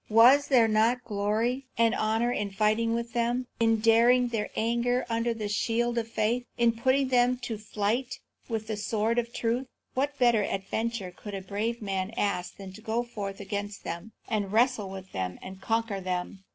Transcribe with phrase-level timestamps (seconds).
[0.09, 5.31] Was there not glory and honour in fighting with them, in daring their anger under
[5.31, 8.17] the shield of faith, in putting them to flight
[8.49, 9.67] with the sword of truth?
[9.93, 14.51] What better adventure could a brave man ask than to go forth against them, and
[14.51, 16.45] wrestle with them, and conquer them?